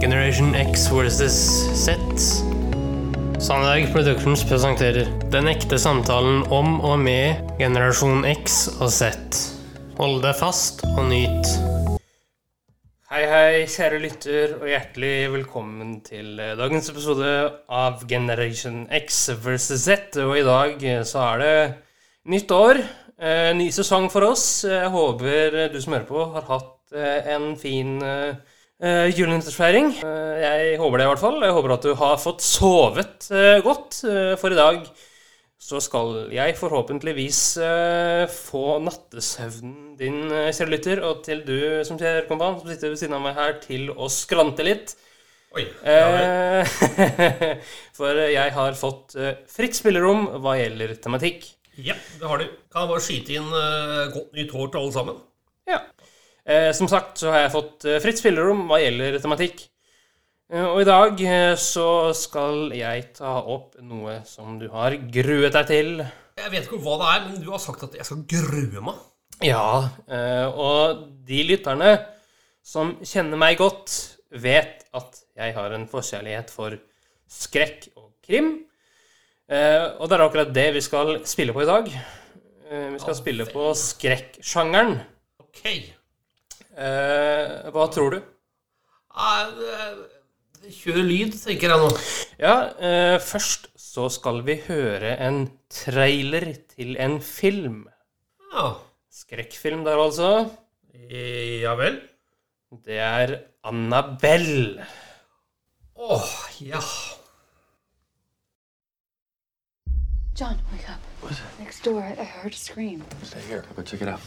[0.00, 1.34] Generation X versus
[1.74, 1.98] Z.
[3.42, 9.08] Sandberg Productions presenterer Den ekte samtalen om og med generasjon X og Z.
[9.98, 11.50] Hold deg fast og nyt.
[13.10, 17.32] Hei, hei, kjære lytter, og hjertelig velkommen til eh, dagens episode
[17.66, 20.14] av Generation X versus Z.
[20.22, 21.56] Og i dag eh, så er det
[22.36, 22.78] nytt år,
[23.18, 24.46] eh, ny sesong for oss.
[24.62, 26.94] Jeg håper du som hører på, har hatt
[27.34, 29.92] en fin eh, eh, julenyttårsfeiring.
[30.02, 31.38] Uh, jeg håper det, i hvert fall.
[31.44, 34.88] Jeg håper at du har fått sovet uh, godt, eh, for i dag
[35.58, 41.98] så skal jeg forhåpentligvis eh, få nattesøvnen din, eh, kjære lytter, og til du som
[41.98, 44.94] kjære kompan, som sitter ved siden av meg her, til å skrante litt.
[45.58, 45.64] Oi.
[45.82, 46.62] Ja.
[46.62, 46.72] Eh,
[47.98, 51.50] for jeg har fått eh, fritt spillerom hva gjelder tematikk.
[51.74, 52.46] ja, det har du.
[52.70, 55.22] Kan jeg bare skyte inn eh, godt nytt hår til alle sammen?
[55.68, 55.82] Ja.
[56.48, 59.66] Eh, som sagt så har jeg fått eh, fritt spillerom hva gjelder tematikk.
[60.48, 61.20] Eh, og i dag
[61.60, 65.90] så skal jeg ta opp noe som du har gruet deg til.
[66.38, 69.02] Jeg vet ikke hva det er, men du har sagt at jeg skal grue meg.
[69.44, 69.90] Ja,
[70.50, 71.92] og de lytterne
[72.66, 73.92] som kjenner meg godt,
[74.34, 76.74] vet at jeg har en forkjærlighet for
[77.30, 78.48] skrekk og krim.
[79.46, 81.86] Og det er akkurat det vi skal spille på i dag.
[81.86, 84.96] Vi skal Ja, spille på skrekksjangeren.
[85.44, 85.62] Ok.
[86.78, 88.18] Eh, hva tror du?
[89.18, 89.98] Eh,
[90.74, 91.88] Kjør lyd, tenker jeg nå.
[92.38, 97.80] Ja, eh, først så skal vi høre en trailer til en film.
[98.52, 98.76] Ja.
[99.10, 100.30] Skrekkfilm der, altså.
[100.94, 101.98] Eh, Ja vel.
[102.84, 104.84] Det er Annabelle.
[105.96, 106.80] Åh, ja.
[110.38, 111.32] John, wake up.
[111.58, 113.02] Next door, I, I heard a scream.
[113.24, 113.64] Stay here.
[113.74, 114.20] Go check it out.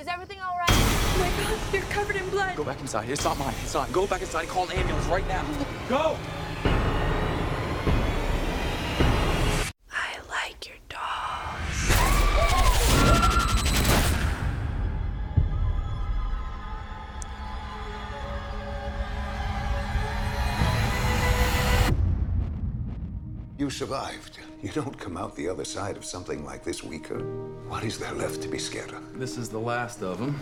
[0.00, 0.06] John?
[0.06, 0.70] Is everything all right?
[0.70, 2.56] Oh my god, you're covered in blood.
[2.56, 3.08] Go back inside.
[3.08, 3.54] It's not mine.
[3.62, 3.92] It's not.
[3.92, 5.44] Go back inside and call an ambulance right now.
[5.88, 6.16] Go!
[23.70, 24.40] You survived.
[24.62, 27.20] You don't come out the other side of something like this weaker.
[27.68, 29.16] What is there left to be scared of?
[29.16, 30.40] This is the last of them.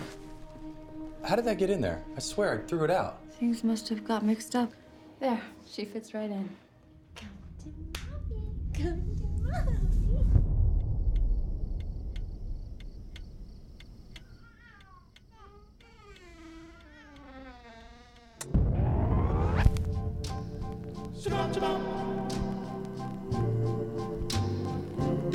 [1.23, 2.03] How did that get in there?
[2.17, 3.21] I swear I threw it out.
[3.39, 4.73] Things must have got mixed up.
[5.21, 6.49] There, she fits right in.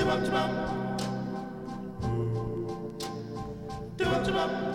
[0.03, 0.51] Do-up-to-up.
[3.95, 4.72] Do-up-to-up.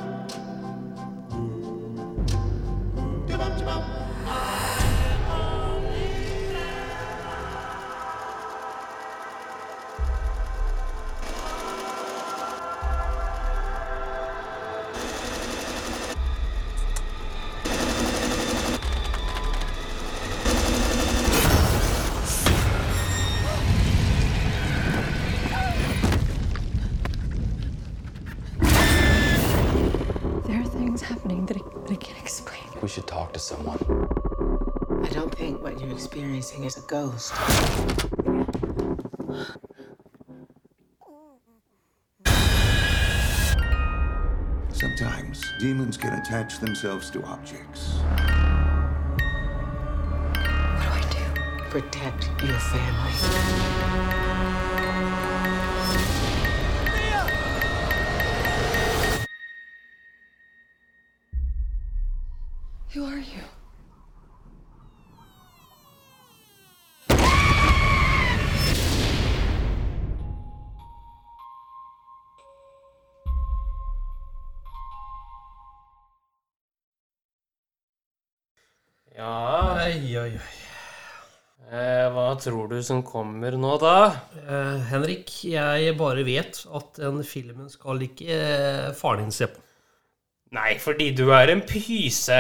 [36.39, 37.33] You're is a ghost.
[44.71, 47.97] Sometimes demons can attach themselves to objects.
[47.97, 48.37] What
[50.81, 51.71] do I do?
[51.71, 54.08] Protect your family.
[82.43, 83.95] Tror du som kommer nå, da?
[84.43, 89.61] Eh, Henrik, jeg bare vet at den filmen skal ikke eh, faren din se på.
[90.57, 92.39] Nei, fordi du er en pyse.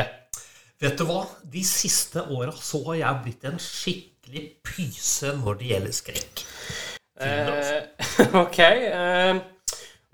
[0.80, 1.24] Vet du hva?
[1.52, 6.44] De siste åra så har jeg blitt en skikkelig pyse når det gjelder skrekk.
[7.18, 7.78] Filmer, altså.
[8.24, 8.58] Eh, ok.
[8.64, 9.44] Eh,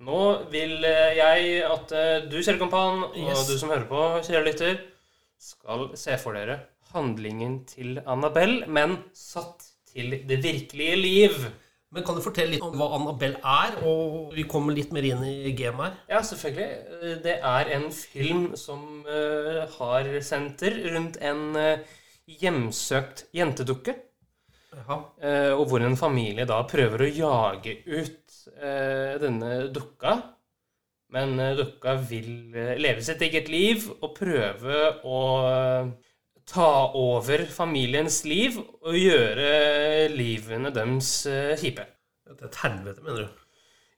[0.04, 0.20] nå
[0.52, 3.46] vil eh, jeg at eh, du, kjære kompan, og Yes.
[3.48, 4.78] du som hører på, kjære lytter,
[5.38, 6.62] skal se for dere
[6.94, 11.44] handlingen til Annabelle, men satt til det virkelige liv.
[11.94, 15.22] Men kan du fortelle litt om hva Annabelle er, og vi kommer litt mer inn
[15.28, 15.98] i gamet her?
[16.10, 17.20] Ja, selvfølgelig.
[17.22, 21.84] Det er en film som eh, har senter rundt en eh,
[22.40, 23.94] hjemsøkt jentedukke.
[24.74, 24.96] Jaha.
[25.22, 28.40] eh, og hvor en familie da prøver å jage ut
[29.22, 30.16] denne dukka.
[31.14, 35.20] Men dukka vil leve sitt eget liv og prøve å
[36.48, 41.86] ta over familiens liv og gjøre livene deres eh, kjipe.
[42.34, 43.40] Et helvete, mener du?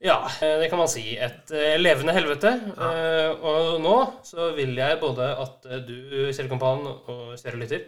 [0.07, 1.05] Ja, eh, det kan man si.
[1.17, 2.53] Et eh, levende helvete.
[2.77, 3.33] Ja.
[3.37, 3.97] Og nå
[4.27, 5.97] så vil jeg både at du,
[6.31, 7.87] Kjell kompan og kjære lytter,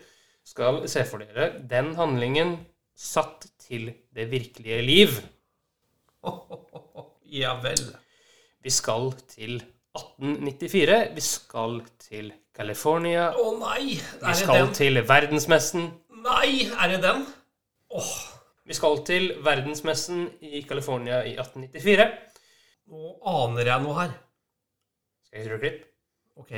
[0.49, 2.57] skal se for dere den handlingen
[2.99, 5.19] satt til det virkelige liv.
[7.29, 7.83] Ja vel.
[8.65, 9.59] Vi skal til
[9.93, 10.95] 1894.
[11.13, 13.29] Vi skal til California.
[13.39, 13.99] Å nei!
[13.99, 14.73] Vi Er det skal den?
[14.79, 15.85] til verdensmessen.
[16.25, 17.25] Nei, er det den?
[17.95, 18.11] Åh,
[18.69, 22.09] Vi skal til verdensmessen i California i 1894.
[22.93, 24.11] nå aner jeg noe her.
[25.29, 25.79] Skal jeg trykke klipp?
[26.37, 26.53] Ok.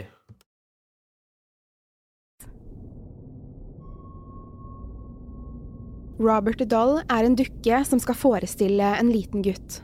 [6.20, 9.78] Robert Doll er en dukke som skal forestille en liten gutt.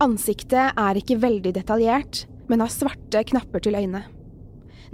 [0.00, 4.02] Ansiktet er ikke veldig detaljert, men har svarte knapper til øyne.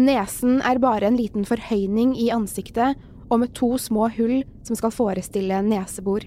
[0.02, 4.94] Nesen er bare en liten forhøyning i ansiktet og med to små hull som skal
[4.94, 6.25] forestille nesebor.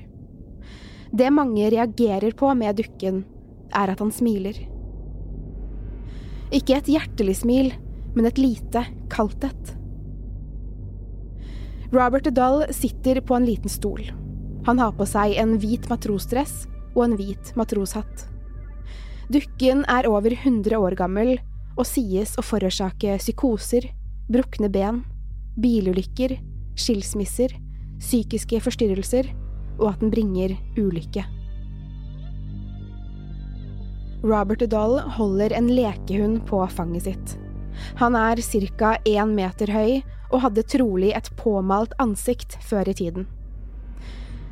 [1.16, 3.24] Det mange reagerer på med dukken,
[3.76, 4.58] er at han smiler.
[6.56, 7.74] Ikke et hjertelig smil,
[8.16, 9.74] men et lite, kaldt et.
[11.92, 14.06] Robert Dahl sitter på en liten stol.
[14.66, 16.64] Han har på seg en hvit matrosdress
[16.96, 18.26] og en hvit matroshatt.
[19.32, 21.36] Dukken er over 100 år gammel
[21.76, 23.90] og sies å forårsake psykoser,
[24.32, 25.04] brukne ben,
[25.60, 26.38] bilulykker,
[26.80, 27.54] skilsmisser,
[28.00, 29.32] psykiske forstyrrelser
[29.80, 31.26] og at den bringer ulykke.
[34.26, 37.36] Robert Dull holder en lekehund på fanget sitt.
[38.00, 38.42] Han er
[38.80, 38.98] ca.
[39.06, 40.02] én meter høy
[40.32, 43.28] og hadde trolig et påmalt ansikt før i tiden.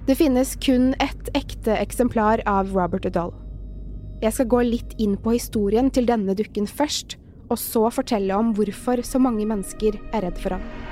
[0.05, 3.31] Det finnes kun ett ekte eksemplar av Robert Dull.
[4.23, 7.17] Jeg skal gå litt inn på historien til denne dukken først,
[7.51, 10.82] og så fortelle om hvorfor så mange mennesker er redd for ham.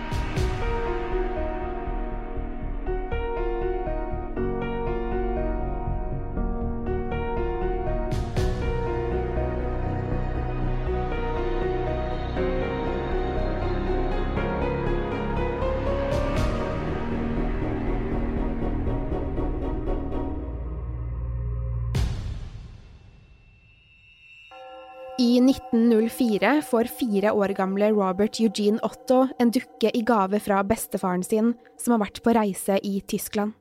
[26.51, 31.53] 1904 får fire år gamle Robert Eugene Otto en dukke i gave fra bestefaren sin,
[31.79, 33.53] som har vært på reise i Tyskland.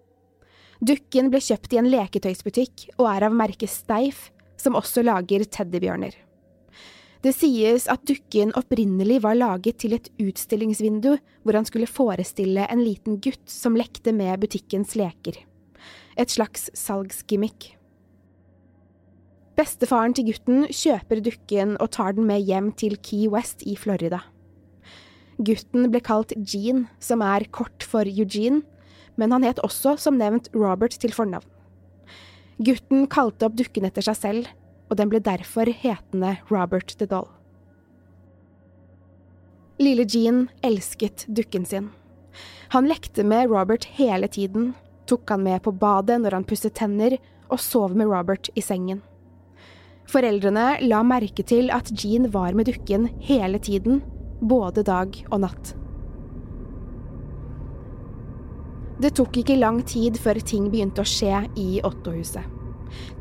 [0.80, 6.16] Dukken ble kjøpt i en leketøysbutikk og er av merket Steif, som også lager teddybjørner.
[7.22, 11.12] Det sies at dukken opprinnelig var laget til et utstillingsvindu
[11.44, 15.36] hvor han skulle forestille en liten gutt som lekte med butikkens leker.
[16.16, 17.76] Et slags salgsgimmick.
[19.60, 24.22] Bestefaren til gutten kjøper dukken og tar den med hjem til Key West i Florida.
[25.36, 28.62] Gutten ble kalt Gene, som er kort for Eugene,
[29.20, 31.44] men han het også, som nevnt, Robert til fornavn.
[32.64, 34.48] Gutten kalte opp dukken etter seg selv,
[34.88, 37.28] og den ble derfor hetende Robert the Doll.
[39.80, 41.92] Lille Gene elsket dukken sin.
[42.72, 44.72] Han lekte med Robert hele tiden,
[45.04, 47.20] tok han med på badet når han pusset tenner,
[47.52, 49.04] og sov med Robert i sengen.
[50.10, 54.00] Foreldrene la merke til at Jean var med dukken hele tiden,
[54.40, 55.74] både dag og natt.
[59.00, 62.42] Det tok ikke lang tid før ting begynte å skje i Otto-huset.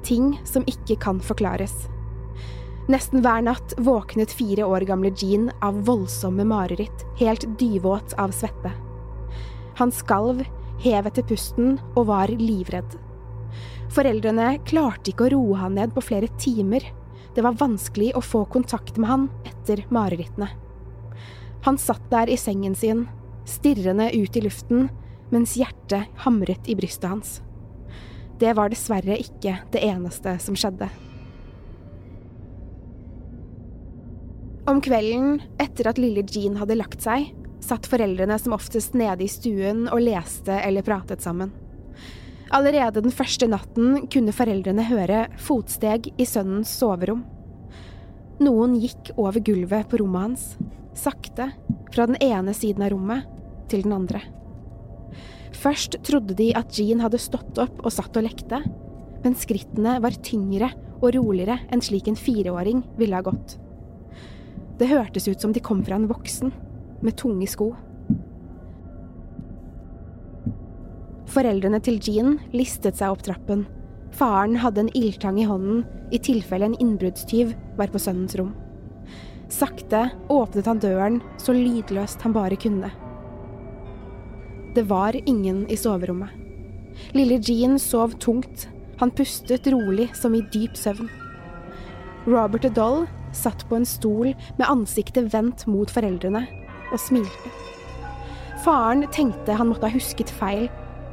[0.03, 1.85] Ting som ikke kan forklares.
[2.89, 8.73] Nesten hver natt våknet fire år gamle Jean av voldsomme mareritt, helt dyvåt av svette.
[9.77, 10.41] Han skalv,
[10.81, 12.97] hev etter pusten og var livredd.
[13.89, 16.83] Foreldrene klarte ikke å roe han ned på flere timer.
[17.35, 20.49] Det var vanskelig å få kontakt med han etter marerittene.
[21.65, 23.07] Han satt der i sengen sin,
[23.49, 24.87] stirrende ut i luften,
[25.33, 27.39] mens hjertet hamret i brystet hans.
[28.39, 30.87] Det var dessverre ikke det eneste som skjedde.
[34.69, 37.31] Om kvelden, etter at lille Jean hadde lagt seg,
[37.65, 41.51] satt foreldrene som oftest nede i stuen og leste eller pratet sammen.
[42.49, 47.21] Allerede den første natten kunne foreldrene høre fotsteg i sønnens soverom.
[48.41, 50.45] Noen gikk over gulvet på rommet hans,
[50.97, 51.51] sakte,
[51.93, 53.27] fra den ene siden av rommet
[53.69, 54.21] til den andre.
[55.59, 58.61] Først trodde de at Jean hadde stått opp og satt og lekte,
[59.23, 63.57] men skrittene var tyngre og roligere enn slik en fireåring ville ha gått.
[64.79, 66.53] Det hørtes ut som de kom fra en voksen,
[67.03, 67.73] med tunge sko.
[71.29, 73.67] Foreldrene til Jean listet seg opp trappen.
[74.17, 75.83] Faren hadde en ildtang i hånden
[76.15, 78.55] i tilfelle en innbruddstyv var på sønnens rom.
[79.49, 82.89] Sakte åpnet han døren så lydløst han bare kunne.
[84.73, 86.33] Det var ingen i soverommet.
[87.13, 88.67] Lille Jean sov tungt.
[88.99, 91.07] Han pustet rolig som i dyp søvn.
[92.27, 96.43] Robert Doll satt på en stol med ansiktet vendt mot foreldrene
[96.89, 97.53] og smilte.
[98.65, 100.67] Faren tenkte han måtte ha husket feil.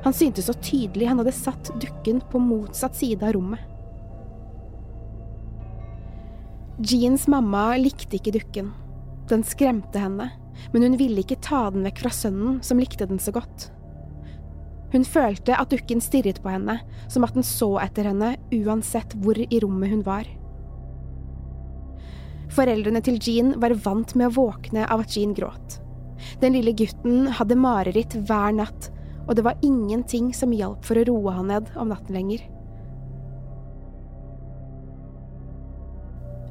[0.07, 3.59] Han syntes så tydelig han hadde satt dukken på motsatt side av rommet.
[6.79, 8.69] Jeans mamma likte ikke dukken.
[9.27, 10.29] Den skremte henne,
[10.71, 13.67] men hun ville ikke ta den vekk fra sønnen, som likte den så godt.
[14.95, 16.79] Hun følte at dukken stirret på henne,
[17.11, 20.29] som at den så etter henne uansett hvor i rommet hun var.
[22.55, 25.81] Foreldrene til Jean var vant med å våkne av at Jean gråt.
[26.39, 28.93] Den lille gutten hadde mareritt hver natt,
[29.27, 32.45] og det var ingenting som hjalp for å roe han ned om natten lenger.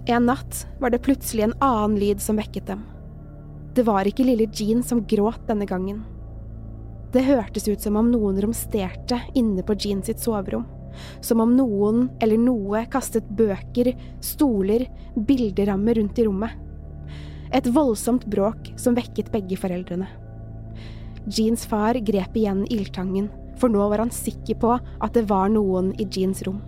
[0.05, 2.83] En natt var det plutselig en annen lyd som vekket dem.
[3.75, 6.03] Det var ikke lille Jean som gråt denne gangen.
[7.15, 10.67] Det hørtes ut som om noen romsterte inne på Jean sitt soverom.
[11.25, 13.91] Som om noen eller noe kastet bøker,
[14.23, 16.53] stoler, bilderammer rundt i rommet.
[17.55, 20.07] Et voldsomt bråk som vekket begge foreldrene.
[21.25, 25.93] Jeans far grep igjen ildtangen, for nå var han sikker på at det var noen
[25.99, 26.61] i Jeans rom.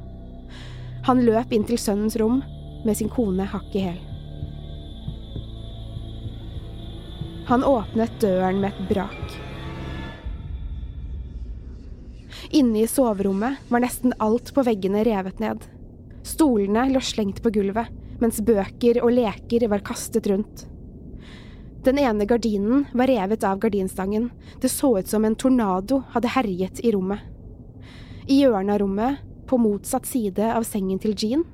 [1.06, 2.42] Han løp inn til sønnens rom
[2.86, 4.00] med sin kone hakk i hæl.
[7.48, 9.36] Han åpnet døren med et brak.
[12.58, 15.62] Inne i soverommet var nesten alt på veggene revet ned.
[16.28, 20.66] Stolene lå slengt på gulvet, mens bøker og leker var kastet rundt.
[21.88, 24.30] Den ene gardinen var revet av gardinstangen.
[24.60, 27.22] Det så ut som en tornado hadde herjet i rommet.
[28.28, 31.46] I hjørnet av rommet, på motsatt side av sengen til Jean,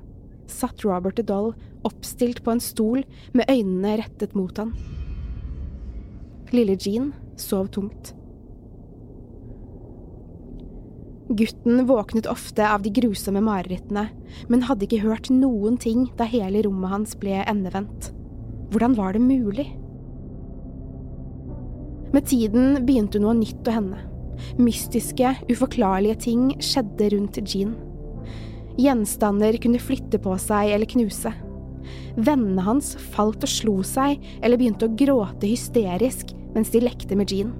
[0.50, 1.52] satt Robert Doll
[1.86, 4.72] oppstilt på en stol med øynene rettet mot han.
[6.50, 8.10] Lille Jean sov tungt.
[11.30, 14.08] Gutten våknet ofte av de grusomme marerittene,
[14.50, 18.10] men hadde ikke hørt noen ting da hele rommet hans ble endevendt.
[18.74, 19.70] Hvordan var det mulig?
[22.14, 23.98] Med tiden begynte noe nytt å hende.
[24.60, 27.72] Mystiske, uforklarlige ting skjedde rundt Jean.
[28.78, 31.32] Gjenstander kunne flytte på seg eller knuse.
[32.14, 37.34] Vennene hans falt og slo seg eller begynte å gråte hysterisk mens de lekte med
[37.34, 37.50] Jean.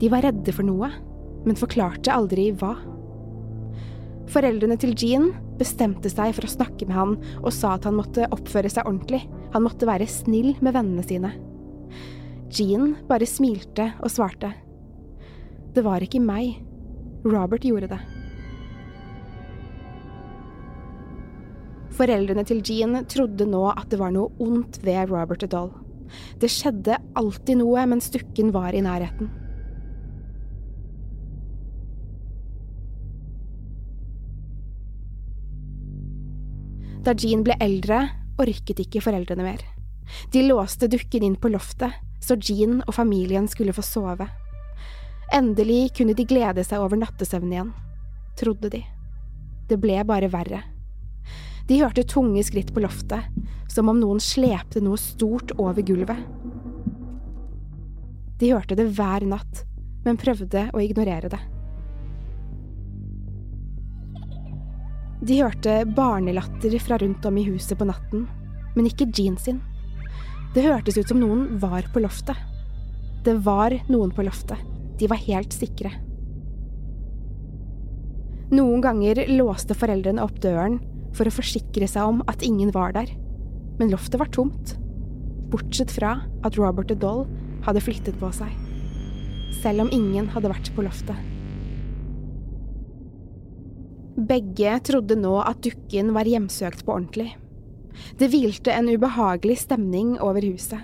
[0.00, 0.90] De var redde for noe,
[1.46, 2.74] men forklarte aldri hva.
[4.32, 8.28] Foreldrene til Jean bestemte seg for å snakke med han og sa at han måtte
[8.36, 9.22] oppføre seg ordentlig,
[9.56, 11.32] han måtte være snill med vennene sine.
[12.52, 14.52] Jean bare smilte og svarte.
[15.72, 16.58] Det var ikke meg.
[17.24, 18.00] Robert gjorde det.
[21.96, 25.70] Foreldrene til Jean trodde nå at det var noe ondt ved Robert Adol.
[26.40, 29.30] Det skjedde alltid noe mens dukken var i nærheten.
[37.02, 38.04] Da Jean ble eldre,
[38.38, 39.62] orket ikke foreldrene mer.
[40.34, 44.28] De låste dukken inn på loftet, så Jean og familien skulle få sove.
[45.34, 47.72] Endelig kunne de glede seg over nattesøvn igjen,
[48.38, 48.82] trodde de.
[49.68, 50.62] Det ble bare verre.
[51.68, 53.30] De hørte tunge skritt på loftet,
[53.70, 56.20] som om noen slepte noe stort over gulvet.
[58.42, 59.64] De hørte det hver natt,
[60.04, 61.40] men prøvde å ignorere det.
[65.22, 68.26] De hørte barnelatter fra rundt om i huset på natten,
[68.74, 69.62] men ikke Jean sin.
[70.52, 72.36] Det hørtes ut som noen var på loftet.
[73.24, 74.60] Det var noen på loftet.
[75.00, 75.88] De var helt sikre.
[78.52, 80.76] Noen ganger låste foreldrene opp døren
[81.16, 83.08] for å forsikre seg om at ingen var der,
[83.78, 84.74] men loftet var tomt.
[85.52, 87.24] Bortsett fra at Robert Doll
[87.64, 88.52] hadde flyttet på seg.
[89.62, 91.16] Selv om ingen hadde vært på loftet.
[94.20, 97.30] Begge trodde nå at dukken var hjemsøkt på ordentlig.
[98.20, 100.80] Det hvilte en ubehagelig stemning over huset.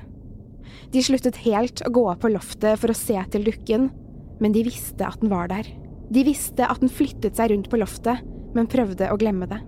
[0.93, 3.91] De sluttet helt å gå opp på loftet for å se til dukken,
[4.41, 5.67] men de visste at den var der.
[6.09, 8.23] De visste at den flyttet seg rundt på loftet,
[8.57, 9.61] men prøvde å glemme det.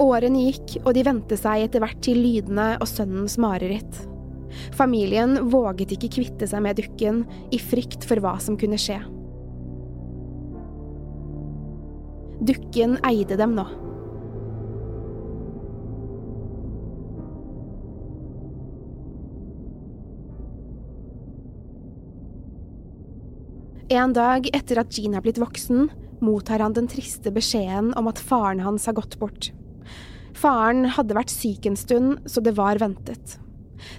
[0.00, 4.00] Årene gikk, og de vente seg etter hvert til lydene og sønnens mareritt.
[4.76, 8.98] Familien våget ikke kvitte seg med dukken i frykt for hva som kunne skje.
[12.40, 13.66] Dukken eide dem nå.
[23.90, 25.88] En dag etter at Jean er blitt voksen,
[26.22, 29.50] mottar han den triste beskjeden om at faren hans har gått bort.
[30.38, 33.34] Faren hadde vært syk en stund, så det var ventet.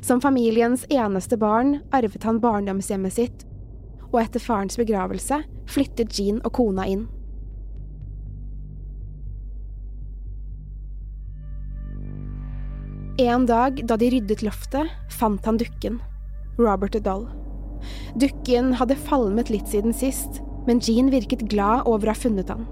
[0.01, 3.47] Som familiens eneste barn arvet han barndomshjemmet sitt,
[4.11, 7.07] og etter farens begravelse flyttet Jean og kona inn.
[13.21, 16.00] En dag da de ryddet loftet, fant han dukken,
[16.57, 17.27] Robert Dull.
[18.17, 22.65] Dukken hadde falmet litt siden sist, men Jean virket glad over å ha funnet han.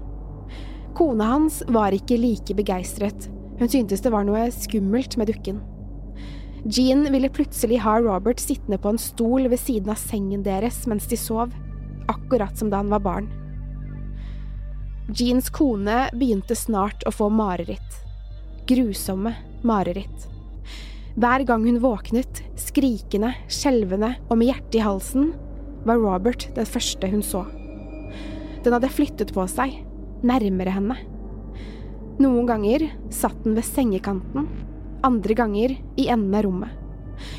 [0.98, 3.28] Kona hans var ikke like begeistret,
[3.60, 5.60] hun syntes det var noe skummelt med dukken.
[6.64, 11.06] Jean ville plutselig ha Robert sittende på en stol ved siden av sengen deres mens
[11.08, 11.54] de sov,
[12.10, 13.30] akkurat som da han var barn.
[15.16, 17.96] Jeans kone begynte snart å få mareritt.
[18.68, 19.32] Grusomme
[19.66, 20.28] mareritt.
[21.20, 25.32] Hver gang hun våknet, skrikende, skjelvende og med hjertet i halsen,
[25.88, 27.46] var Robert det første hun så.
[28.60, 29.80] Den hadde flyttet på seg,
[30.22, 30.98] nærmere henne.
[32.20, 34.46] Noen ganger satt den ved sengekanten,
[35.06, 36.76] andre ganger i enden av rommet.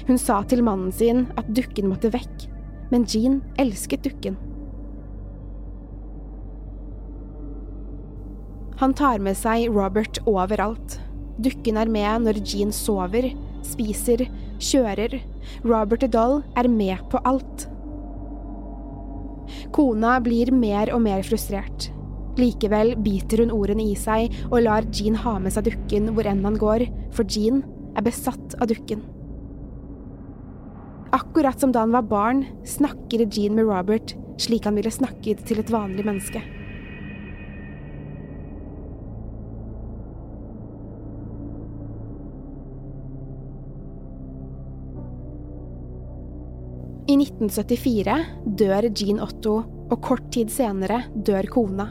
[0.08, 2.48] Hun sa til mannen sin at dukken måtte vekk,
[2.92, 4.38] men Jean elsket dukken.
[8.82, 10.98] Han tar med seg Robert overalt.
[11.42, 13.28] Dukken er med når Jean sover,
[13.66, 14.26] spiser,
[14.62, 15.20] kjører.
[15.66, 17.68] Robert Doll er med på alt.
[19.76, 21.92] Kona blir mer og mer frustrert.
[22.40, 26.46] Likevel biter hun ordene i seg og lar Jean ha med seg dukken hvor enn
[26.48, 27.64] han går, for Jean
[27.98, 29.04] er besatt av dukken.
[31.12, 35.62] Akkurat som da han var barn, snakker Jean med Robert slik han ville snakket til
[35.62, 36.42] et vanlig menneske.
[47.12, 48.14] I 1974
[48.62, 49.58] dør Jean Otto,
[49.92, 51.90] og kort tid senere dør kona.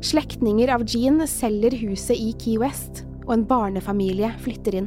[0.00, 4.86] Slektninger av Jean selger huset i Key West, og en barnefamilie flytter inn.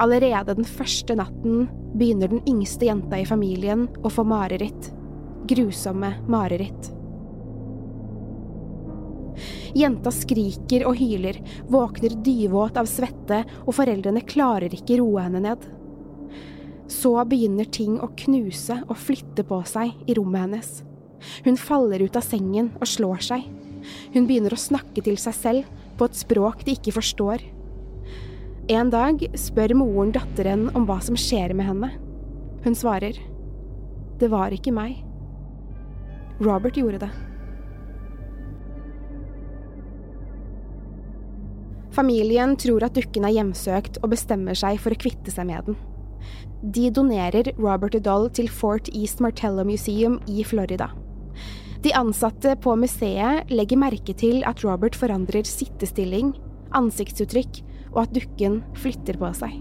[0.00, 1.62] Allerede den første natten
[1.96, 4.90] begynner den yngste jenta i familien å få mareritt.
[5.48, 6.90] Grusomme mareritt.
[9.72, 11.38] Jenta skriker og hyler,
[11.72, 15.64] våkner dyvåt av svette, og foreldrene klarer ikke roe henne ned.
[16.90, 20.70] Så begynner ting å knuse og flytte på seg i rommet hennes.
[21.46, 23.48] Hun faller ut av sengen og slår seg.
[24.14, 27.44] Hun begynner å snakke til seg selv på et språk de ikke forstår.
[28.70, 31.90] En dag spør moren datteren om hva som skjer med henne.
[32.64, 33.16] Hun svarer,
[34.20, 35.00] det var ikke meg.
[36.40, 37.10] Robert gjorde det.
[41.90, 45.78] Familien tror at dukken er hjemsøkt og bestemmer seg for å kvitte seg med den.
[46.62, 50.90] De donerer Robert Udall til Fort East Martello Museum i Florida.
[51.80, 56.34] De ansatte på museet legger merke til at Robert forandrer sittestilling,
[56.76, 57.62] ansiktsuttrykk
[57.94, 59.54] og at dukken flytter på seg.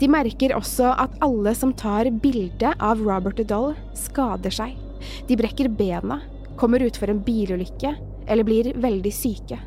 [0.00, 4.76] De merker også at alle som tar bilde av Robert Udall, skader seg.
[5.28, 6.20] De brekker bena,
[6.60, 7.92] kommer utfor en bilulykke
[8.30, 9.58] eller blir veldig syke.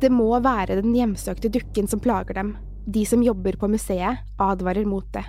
[0.00, 2.54] Det må være den hjemsøkte dukken som plager dem.
[2.88, 5.26] De som jobber på museet, advarer mot det.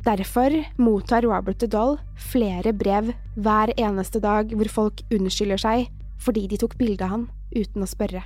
[0.00, 5.88] Derfor mottar Robert Udall flere brev hver eneste dag hvor folk unnskylder seg
[6.20, 8.22] fordi de tok bilde av han uten å spørre.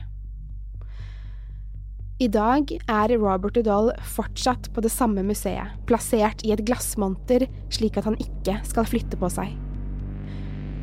[2.22, 7.98] I dag er Robert Udall fortsatt på det samme museet, plassert i et glassmonter slik
[7.98, 9.50] at han ikke skal flytte på seg.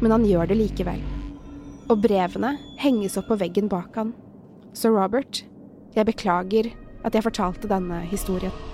[0.03, 0.99] Men han gjør det likevel.
[1.87, 4.11] Og brevene henges opp på veggen bak han.
[4.75, 5.45] Så Robert,
[5.95, 6.67] jeg beklager
[7.07, 8.70] at jeg fortalte denne historien.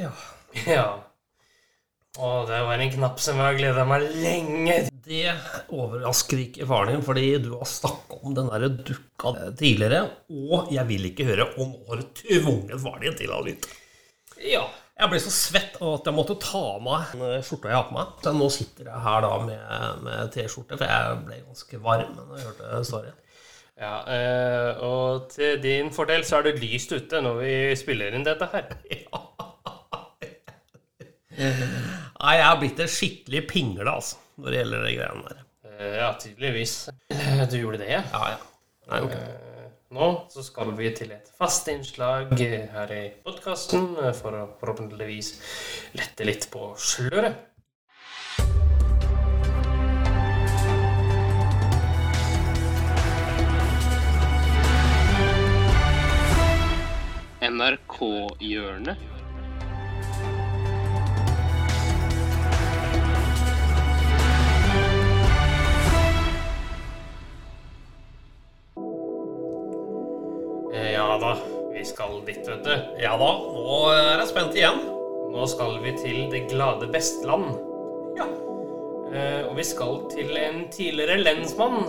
[0.00, 0.12] Ja.
[0.68, 0.86] Ja.
[2.20, 4.90] Å, det var en knapp som jeg har gleda meg lenge til.
[5.06, 5.32] Det
[5.72, 10.84] overrasker ikke faren din, fordi du har snakka om den der dukka tidligere, og jeg
[10.90, 13.72] vil ikke høre, om har tvunget faren din til å lytte.
[14.44, 14.66] Ja.
[15.02, 17.96] Jeg ble så svett at jeg måtte ta av meg den skjorta jeg har på
[17.96, 18.10] meg.
[18.22, 22.26] Så nå sitter jeg her da med, med T-skjorte, for jeg ble ganske varm da
[22.36, 23.16] jeg hørte storyen.
[23.82, 28.28] ja eh, og til din fordel så er det lyst ute når vi spiller inn
[28.28, 28.68] dette her.
[31.42, 35.40] Nei, jeg har blitt en skikkelig pingle, altså, når det gjelder de greiene der.
[35.72, 36.74] Eh, ja, tydeligvis.
[37.10, 38.02] Eh, Du gjorde det, ja?
[38.12, 38.38] Ja, ja.
[38.86, 39.22] Jeg har det.
[39.22, 39.48] Eh,
[39.92, 45.34] Nå så skal vi til et fast innslag her i podkasten for å forhåpentligvis
[45.98, 47.36] lette litt på sløret.
[57.62, 58.98] NRK-hjørnet.
[70.72, 71.36] Ja da,
[71.72, 72.72] vi skal dit, vet du.
[73.02, 74.80] Ja da, nå er jeg spent igjen.
[75.32, 77.52] Nå skal vi til det glade Vestland.
[78.16, 78.28] Ja.
[79.12, 81.84] Eh, og vi skal til en tidligere lensmann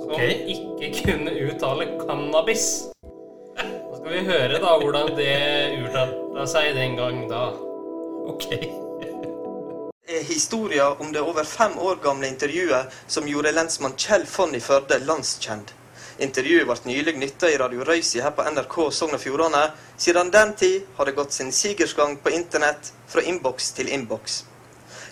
[0.00, 0.36] som okay.
[0.52, 2.68] ikke kunne uttale cannabis.
[3.60, 5.34] Nå skal vi høre da hvordan det
[5.80, 7.48] utarta seg den gang da.
[8.28, 8.46] Ok.
[10.10, 14.60] er historia om det over fem år gamle intervjuet som gjorde lensmann Kjell Fonn i
[14.60, 15.74] Førde landskjent.
[16.20, 19.62] Intervjuet ble nylig nytta i Radio Røysi her på NRK Sogn og Fjordane.
[19.96, 24.34] Siden den tid har det gått sin sigersgang på internett fra innboks til innboks.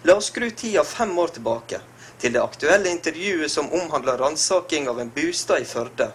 [0.04, 1.80] La oss skru tida fem år tilbake,
[2.20, 6.10] til det aktuelle intervjuet som omhandler ransaking av en bostad i Førde.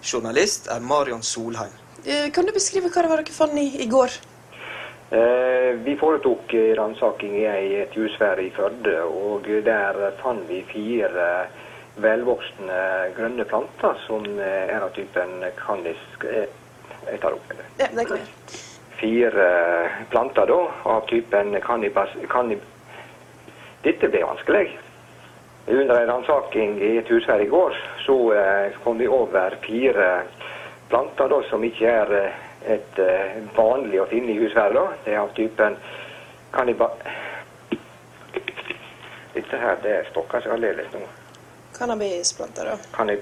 [0.00, 1.76] Journalist er Marion Solheim.
[2.06, 4.16] Eh, Kan du beskrive hva det var dere fant i, i går?
[5.12, 7.46] Eh, Vi foretok eh, ransaking i
[7.84, 11.28] et hus her i Førde, og der fant vi fire
[12.02, 12.78] velvoksne
[13.16, 16.48] grønne planter som eh, er av typen Canis eh,
[17.08, 17.68] Jeg tar opp, eller?
[17.78, 18.66] Ja, det kan jeg.
[18.98, 19.46] Fire
[19.84, 22.64] eh, planter da, av typen Canibas canib...
[23.84, 24.72] Dette ble vanskelig.
[25.68, 30.08] Under en ransaking i et hus her i går, så eh, kom vi over fire
[30.88, 32.42] planter da, som ikke er eh,
[32.74, 34.74] et eh, vanlig å finne i hus her.
[34.74, 34.88] da.
[35.04, 35.78] Det er av typen
[36.56, 36.90] kanniba...
[39.34, 41.04] Dette her, det stokker seg aldeles nå.
[41.78, 42.76] Cannabisplanter, da.
[42.90, 43.20] Kannib...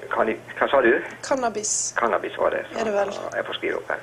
[0.57, 1.03] Hva sa du?
[1.23, 1.93] Cannabis.
[1.97, 2.63] Cannabis var det.
[2.73, 3.11] Er det vel?
[3.37, 4.01] Jeg får skrive opp her.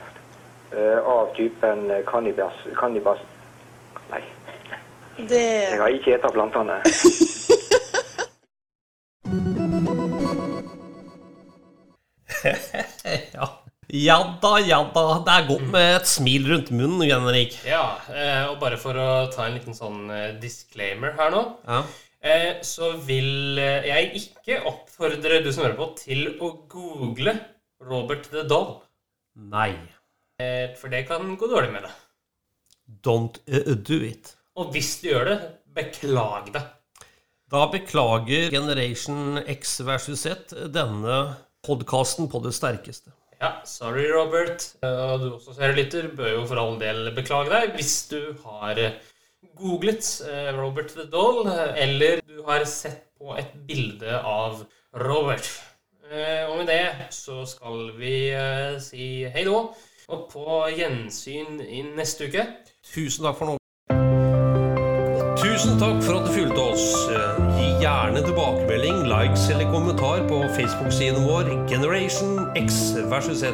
[0.74, 2.54] Uh, av typen eh, kannibas...
[2.78, 3.20] Kannibas...
[4.12, 4.22] Nei,
[5.18, 6.76] Det jeg har ikke spist plantene.
[13.34, 13.48] ja.
[13.88, 15.06] ja da, ja da.
[15.26, 17.58] Det er godt med et smil rundt munnen, Jan Erik.
[17.66, 20.10] Ja, eh, og bare for å ta en liten sånn
[20.42, 21.82] disclaimer her nå, Ja.
[22.24, 27.36] Eh, så vil eh, jeg ikke oppfordre du som hører på, til å google
[27.84, 28.78] Robert the Doll.
[29.36, 29.74] Nei.
[30.42, 31.94] Eh, For det kan gå dårlig med det.
[33.04, 34.36] Don't uh, do it.
[34.60, 35.38] Og hvis du gjør det,
[35.74, 36.62] beklag det.
[37.54, 41.18] Da beklager Generation X versus Z denne
[41.66, 43.14] podkasten på det sterkeste.
[43.40, 44.66] Ja, sorry, Robert.
[44.86, 48.80] Og du også, kjære lytter, bør jo for all del beklage deg hvis du har
[49.60, 54.64] googlet eh, Robert the Doll, eh, eller du har sett på et bilde av
[54.94, 55.48] Robert.
[56.12, 58.16] Eh, Og med det så skal vi
[58.84, 59.64] si hei da,
[60.14, 60.46] og på
[60.78, 62.46] gjensyn i neste uke.
[62.94, 63.58] Tusen takk for nå.
[65.40, 66.86] Tusen takk for at du fulgte oss.
[67.58, 73.54] Gi gjerne tilbakemelding, likes eller kommentar på Facebook-siden vår Generation X versus Z.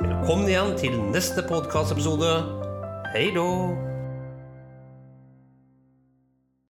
[0.00, 2.34] Velkommen igjen til neste podkastepisode.
[3.14, 3.89] Hei då!